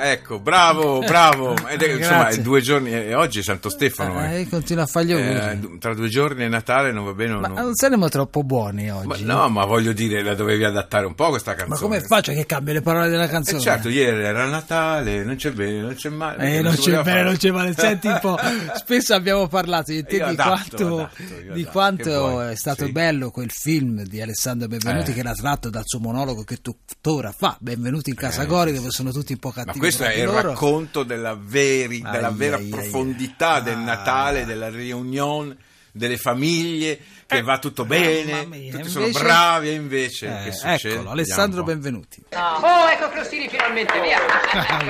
Ecco, 0.00 0.38
bravo, 0.38 1.00
bravo. 1.00 1.56
Ed 1.68 1.82
è, 1.82 1.92
insomma, 1.92 2.28
è 2.28 2.38
due 2.40 2.60
giorni, 2.60 2.92
e 2.92 3.14
oggi 3.14 3.40
è 3.40 3.42
Santo 3.42 3.68
Stefano. 3.68 4.24
eh. 4.24 4.40
Eh, 4.42 4.48
continua 4.48 4.84
a 4.84 4.86
fargli 4.86 5.12
auguri. 5.12 5.34
Eh, 5.74 5.78
tra 5.78 5.92
due 5.94 6.08
giorni 6.08 6.44
è 6.44 6.48
Natale, 6.48 6.92
non 6.92 7.04
va 7.04 7.12
bene 7.14 7.34
Ma 7.34 7.48
no? 7.48 7.54
non 7.62 7.74
saremo 7.74 8.08
troppo 8.08 8.42
buoni 8.44 8.86
Ma 8.86 8.96
oggi. 8.96 9.24
no, 9.24 9.48
ma 9.48 9.64
voglio 9.64 9.92
dire, 9.92 10.22
la 10.22 10.34
dovevi 10.34 10.62
adattare 10.64 11.04
un 11.06 11.14
po' 11.14 11.30
questa 11.30 11.54
canzone. 11.54 11.74
Ma 11.74 11.78
come 11.80 12.00
faccio 12.00 12.32
che 12.32 12.46
cambio 12.46 12.74
le 12.74 12.80
parole 12.80 13.08
della 13.08 13.24
Eh, 13.24 13.28
canzone? 13.28 13.60
certo, 13.60 13.88
ieri 13.88 14.22
era 14.22 14.46
Natale, 14.46 15.24
non 15.24 15.34
c'è 15.36 15.50
bene, 15.50 15.80
non 15.80 15.94
c'è 15.94 16.08
male. 16.10 16.56
Eh, 16.58 16.62
non 16.62 16.74
si 16.74 16.82
c'è 16.82 16.90
bene, 16.90 17.02
fare. 17.02 17.22
non 17.24 17.36
c'è 17.36 17.50
male. 17.50 17.74
Senti 17.76 18.06
un 18.06 18.18
po', 18.20 18.38
spesso 18.76 19.14
abbiamo 19.14 19.48
parlato 19.48 19.90
e 19.90 20.04
te 20.04 20.16
Io 20.16 20.26
di 20.26 20.30
adatto, 20.32 20.76
quanto, 20.76 20.98
adatto, 20.98 21.52
di 21.54 21.64
quanto 21.64 22.40
è 22.42 22.54
stato 22.56 22.84
Sì. 22.86 22.92
bello 22.92 23.30
quel 23.30 23.50
film 23.50 24.02
di 24.04 24.20
Alessandro 24.22 24.68
Benvenuti 24.68 25.10
Eh. 25.10 25.14
che 25.14 25.20
era 25.20 25.32
tratto 25.34 25.70
dal 25.70 25.82
suo 25.84 25.98
monologo 25.98 26.44
che 26.44 26.58
tuttora 26.60 27.32
fa. 27.36 27.56
Benvenuti 27.60 28.10
in 28.10 28.16
Casa 28.16 28.44
Gori, 28.44 28.72
dove 28.72 28.90
sono 28.90 29.10
tutti 29.10 29.32
un 29.32 29.38
po' 29.38 29.50
cattivi. 29.50 29.86
Questo 29.96 30.04
è 30.04 30.14
di 30.14 30.20
il 30.20 30.26
loro. 30.26 30.48
racconto 30.48 31.02
della, 31.02 31.36
veri, 31.38 32.02
Ai, 32.04 32.10
della 32.12 32.30
vera 32.30 32.56
ai, 32.56 32.66
profondità 32.68 33.54
ai. 33.54 33.62
del 33.62 33.76
Ah. 33.76 33.82
Natale, 33.82 34.44
della 34.44 34.68
riunione 34.70 35.56
delle 35.90 36.16
famiglie, 36.16 36.98
che 37.26 37.42
va 37.42 37.58
tutto 37.58 37.84
bene, 37.84 38.42
Eh, 38.42 38.46
mia, 38.46 38.72
tutti 38.72 38.88
sono 38.88 39.06
invece- 39.06 39.24
bravi 39.24 39.68
e 39.68 39.72
invece 39.72 40.26
Eh, 40.26 40.44
che 40.44 40.52
succede? 40.52 40.94
eccolo, 40.94 41.10
Alessandro 41.10 41.62
Benvenuti. 41.64 42.22
Oh, 42.34 42.88
ecco 42.88 43.08
Crostini 43.08 43.48
finalmente, 43.48 44.00
via. 44.00 44.18
Ah. 44.52 44.84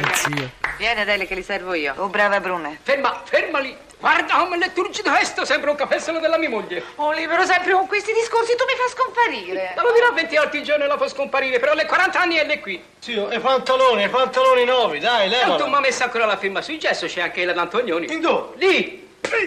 Vieni 0.76 1.00
Adele 1.00 1.26
che 1.26 1.34
li 1.34 1.42
servo 1.42 1.74
io. 1.74 1.94
Oh, 1.96 2.08
brava 2.08 2.38
Brune. 2.40 2.78
Ferma, 2.82 3.22
ferma 3.24 3.58
lì. 3.60 3.74
Guarda 4.00 4.36
come 4.36 4.58
è 4.64 4.72
turgido 4.72 5.10
questo, 5.10 5.44
sembra 5.44 5.70
un 5.70 5.76
capezzolo 5.76 6.20
della 6.20 6.38
mia 6.38 6.48
moglie. 6.48 6.82
Oh, 6.96 7.10
libero 7.12 7.44
sempre 7.44 7.72
con 7.72 7.86
questi 7.88 8.12
discorsi, 8.12 8.54
tu 8.54 8.64
mi 8.64 8.74
fai 8.76 8.88
scomparire. 8.90 9.72
Ma 9.74 9.82
lo 9.82 9.92
dirà 9.92 10.10
20 10.12 10.36
altri 10.36 10.62
giorni 10.62 10.84
e 10.84 10.86
la 10.86 10.96
fa 10.96 11.08
scomparire, 11.08 11.58
però 11.58 11.72
alle 11.72 11.84
40 11.84 12.20
anni 12.20 12.36
è 12.36 12.60
qui. 12.60 12.82
Zio, 13.00 13.30
i 13.32 13.40
pantaloni, 13.40 14.04
i 14.04 14.08
pantaloni 14.08 14.64
nuovi, 14.64 15.00
dai, 15.00 15.26
E 15.26 15.30
tu 15.30 15.36
levalo. 15.46 15.66
mi 15.68 15.74
hai 15.74 15.80
messo 15.80 16.04
ancora 16.04 16.26
la 16.26 16.36
firma 16.36 16.62
sui 16.62 16.78
gesso, 16.78 17.06
c'è 17.06 17.22
anche 17.22 17.44
la 17.44 17.52
D'Antonioni. 17.52 18.12
In 18.12 18.20
dove? 18.20 18.54
Lì. 18.56 19.06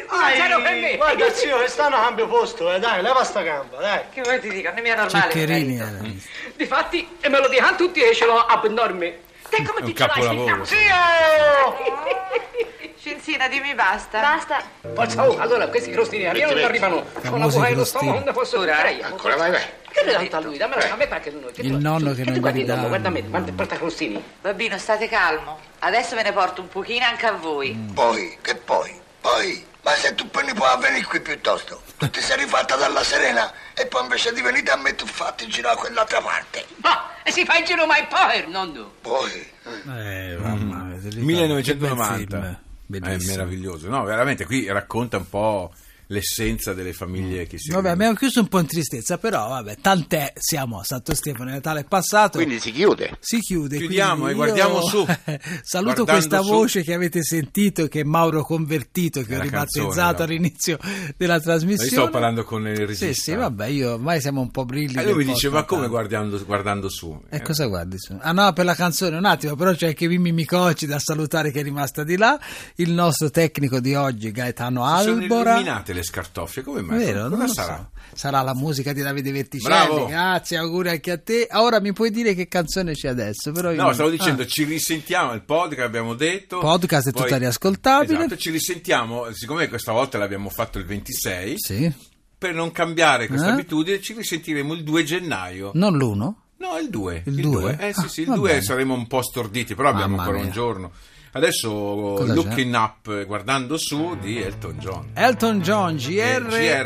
Ai. 0.10 0.98
Guarda, 0.98 1.32
zio, 1.32 1.58
quest'anno 1.58 1.96
cambio 1.96 2.28
posto, 2.28 2.72
eh, 2.74 2.80
dai, 2.80 3.02
leva 3.02 3.24
sta 3.24 3.42
gamba, 3.42 3.78
dai. 3.78 4.02
Che 4.12 4.22
vuoi 4.22 4.40
ti 4.42 4.50
dico? 4.50 4.70
Non 4.74 4.82
mi 4.84 4.90
è 4.90 4.96
normale. 4.96 5.32
Ceccherini. 5.32 5.76
marito. 5.78 6.06
eh. 6.06 6.52
Difatti, 6.56 7.18
e 7.22 7.30
me 7.30 7.40
lo 7.40 7.48
dicono 7.48 7.76
tutti 7.76 8.02
e 8.04 8.14
ce 8.14 8.26
l'ho 8.26 8.38
a 8.38 8.58
dormire. 8.68 9.22
Te 9.50 9.64
come 9.64 9.82
ti 9.82 9.92
un 9.92 9.96
ce 9.96 10.08
l'hai? 10.24 10.66
Zio! 10.66 12.70
Cristina, 13.14 13.48
dimmi 13.48 13.74
basta. 13.76 14.20
Basta. 14.20 14.64
Forza, 14.94 15.28
oh, 15.30 15.38
allora 15.38 15.68
questi 15.68 15.92
crostini 15.92 16.26
arrivano 16.26 16.54
o 16.54 16.56
non 16.56 16.64
arrivano? 16.66 16.96
Con 16.96 17.22
la 17.24 17.30
Famosi 17.30 17.56
buca 17.58 17.68
dello 17.70 17.82
crostini. 17.82 18.04
stomaco, 18.04 18.26
non 18.26 18.34
posso 18.34 18.58
durare. 18.60 19.02
Ancora, 19.02 19.36
vai, 19.36 19.52
vai. 19.52 19.62
Che 19.92 20.04
le 20.06 20.12
dato 20.14 20.36
a 20.36 20.40
lui? 20.40 20.58
Dammela 20.58 20.92
a 20.92 20.96
me 20.96 21.08
perché 21.08 21.32
lui. 21.32 21.52
Che 21.52 21.62
Il 21.62 21.72
tu- 21.72 21.78
nonno 21.80 22.14
che 22.14 22.24
che 22.24 22.30
non 22.32 22.40
nonno, 22.66 22.88
guarda 22.88 23.10
me, 23.10 23.22
guarda, 23.22 23.52
porta 23.52 23.76
crostini. 23.76 24.24
Bambino, 24.42 24.78
state 24.78 25.08
calmo. 25.08 25.60
Adesso 25.80 26.16
ve 26.16 26.24
ne 26.24 26.32
porto 26.32 26.62
un 26.62 26.70
pochino 26.70 27.06
anche 27.06 27.26
a 27.26 27.32
voi. 27.34 27.72
Poi, 27.94 28.38
che 28.42 28.56
poi? 28.56 29.00
Poi? 29.20 29.66
Ma 29.84 29.92
se 29.94 30.14
tu 30.16 30.30
poi 30.30 30.46
ne 30.46 30.54
puoi 30.54 30.70
venire 30.80 31.04
qui 31.06 31.20
piuttosto? 31.22 31.82
Tu 31.98 32.10
ti 32.10 32.22
sei 32.22 32.38
rifatta 32.38 32.76
dalla 32.76 33.04
Serena 33.04 33.52
e 33.74 33.88
poi 33.88 34.04
invece 34.04 34.32
di 34.32 34.42
venire 34.42 34.72
a 34.72 34.76
me 34.78 34.94
tu 34.96 35.06
fatti 35.08 35.48
girare 35.48 35.76
a 35.76 35.78
quell'altra 35.80 36.22
parte. 36.22 36.66
Ma, 36.78 37.10
e 37.24 37.32
si 37.32 37.44
fa 37.46 37.58
il 37.58 37.66
giro 37.66 37.86
mai 37.88 38.06
poi, 38.08 38.46
nonno. 38.48 38.94
Poi? 39.02 39.52
Eh, 39.64 40.38
mamma 40.40 40.84
mia, 40.84 41.00
ti 41.00 41.10
ricordi? 41.10 41.62
Che 41.64 41.76
bel 41.76 41.92
1990 41.96 42.62
film, 43.00 43.06
è 43.06 43.10
bellissimo. 43.10 43.38
meraviglioso 43.38 43.90
no 43.90 44.04
veramente 44.04 44.46
qui 44.46 44.66
racconta 44.68 45.18
un 45.18 45.30
po' 45.30 45.72
l'essenza 46.12 46.74
delle 46.74 46.92
famiglie 46.94 47.48
che 47.48 47.58
si 47.58 47.72
Vabbè, 47.72 47.90
abbiamo 47.90 48.16
chiuso 48.16 48.42
un 48.42 48.48
po' 48.48 48.60
in 48.60 48.68
tristezza, 48.68 49.18
però 49.18 49.48
vabbè, 49.48 49.78
tant'è, 49.82 50.34
siamo 50.38 50.80
a 50.80 50.84
Santo 50.84 51.16
Stefano, 51.16 51.50
Natale 51.50 51.82
è 51.82 51.86
passato. 51.86 52.38
Quindi 52.38 52.60
si 52.60 52.72
chiude. 52.72 53.18
Si 53.20 53.40
chiude. 53.40 53.78
Chiudiamo 53.78 54.28
e 54.28 54.34
guardiamo 54.34 54.82
su. 54.82 55.06
Saluto 55.64 56.04
Guardando 56.04 56.06
questa 56.06 56.42
su. 56.42 56.50
voce 56.50 56.84
che 56.84 56.94
avete 56.94 57.24
sentito, 57.24 57.88
che 57.88 58.02
è 58.02 58.04
Mauro 58.04 58.44
Convertito, 58.44 59.22
che 59.22 59.32
È 59.32 59.36
ho 59.36 59.38
la 59.38 59.44
ribattezzato 59.44 60.18
no? 60.20 60.24
all'inizio 60.26 60.78
della 61.16 61.40
trasmissione. 61.40 61.86
io 61.90 61.92
stavo 61.96 62.10
parlando 62.10 62.44
con 62.44 62.68
il 62.68 62.76
regista 62.76 63.06
Sì, 63.06 63.14
sì, 63.14 63.34
vabbè, 63.34 63.68
io 63.68 63.94
ormai 63.94 64.20
siamo 64.20 64.42
un 64.42 64.52
po' 64.52 64.66
brilli. 64.66 64.96
e 65.00 65.04
lui 65.04 65.24
mi 65.24 65.32
dice 65.32 65.50
ma 65.50 65.64
come 65.64 65.88
guardando, 65.88 66.44
guardando 66.44 66.90
su 66.90 67.22
E 67.30 67.42
cosa 67.42 67.66
guardi 67.68 67.98
su? 67.98 68.18
Ah 68.20 68.34
no, 68.34 68.52
per 68.54 68.66
la 68.66 68.76
canzone 68.76 69.16
un 69.18 69.26
attimo, 69.26 69.56
però 69.56 69.74
c'è 69.74 69.88
anche 69.88 70.08
Mimmi 70.08 70.32
Micocci 70.34 70.86
da 70.86 71.00
salutare 71.00 71.52
che 71.52 71.62
è 71.62 71.64
rimasta 71.64 72.04
di 72.04 72.18
là, 72.18 72.38
il 72.76 72.92
nostro 72.92 73.30
tecnico 73.30 73.80
di 73.80 73.96
oggi 73.96 74.32
Gaetano 74.32 74.86
Si 74.98 75.04
sono 75.04 75.22
Albora. 75.22 75.52
illuminate 75.54 75.94
le 75.94 76.01
scartoffie 76.04 76.62
come 76.64 76.82
mai? 76.82 76.98
Vero, 77.06 77.28
non 77.28 77.48
sarà? 77.48 77.78
so. 77.78 78.00
Sarà 78.14 78.42
la 78.42 78.54
musica 78.54 78.92
di 78.94 79.02
Davide 79.02 79.32
Verticelli. 79.32 79.74
Bravo. 79.74 80.06
Grazie, 80.08 80.58
auguri 80.58 80.90
anche 80.90 81.12
a 81.12 81.18
te. 81.18 81.48
Ora 81.52 81.80
mi 81.80 81.94
puoi 81.94 82.12
dire 82.12 82.34
che 82.34 82.48
canzone 82.48 82.94
c'è 82.94 83.08
adesso? 83.10 83.52
Però 83.52 83.72
io- 83.72 83.82
No, 83.82 83.94
stavo 83.94 84.10
dicendo, 84.10 84.42
Ah. 84.42 84.48
ci 84.48 84.64
risentiamo 84.66 85.34
il 85.34 85.44
podcast, 85.44 85.82
abbiamo 85.82 86.14
detto. 86.16 86.60
Podcast 86.60 87.08
è 87.10 87.12
Poi- 87.12 87.24
tutta 87.24 87.38
riascoltabile. 87.38 88.18
Esatto, 88.20 88.38
ci 88.38 88.50
risentiamo, 88.52 89.32
siccome 89.32 89.68
questa 89.70 89.92
volta 89.92 90.18
l'abbiamo 90.18 90.50
fatto 90.50 90.78
il 90.78 90.86
26, 90.86 91.54
Sì. 91.58 91.94
per 92.38 92.54
non 92.54 92.72
cambiare 92.72 93.28
questa 93.28 93.48
Eh? 93.48 93.52
abitudine, 93.52 94.02
ci 94.02 94.14
risentiremo 94.14 94.74
il 94.74 94.84
2 94.84 95.04
gennaio. 95.04 95.72
Non 95.76 95.98
l'uno? 95.98 96.36
No, 96.58 96.78
il 96.78 96.90
2. 96.92 97.24
Il 97.26 97.42
due? 97.42 97.76
Eh 97.80 97.92
sì, 97.92 98.08
sì, 98.08 98.22
il 98.22 98.28
Ah, 98.28 98.32
va 98.32 98.36
2 98.38 98.50
bene. 98.50 98.62
saremo 98.62 98.94
un 98.94 99.08
po' 99.08 99.24
storditi, 99.24 99.74
però 99.74 99.90
abbiamo 99.90 100.10
Mamma 100.16 100.22
ancora 100.22 100.38
un 100.38 100.44
mia. 100.44 100.54
giorno. 100.54 100.92
Adesso 101.34 101.70
Cosa 102.18 102.34
Looking 102.34 102.76
Up, 102.76 103.08
eh, 103.08 103.26
guardando 103.26 103.78
su, 103.78 104.18
di 104.20 104.42
Elton 104.42 104.78
John. 104.80 105.10
Elton 105.14 105.62
John, 105.62 105.96
GR, 105.96 106.12
Eh, 106.14 106.42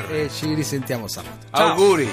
GR. 0.06 0.12
e 0.14 0.30
ci 0.30 0.54
risentiamo 0.54 1.08
sabato. 1.08 1.48
Ciao. 1.52 1.70
Auguri! 1.72 2.10